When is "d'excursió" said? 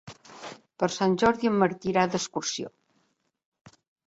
2.15-2.73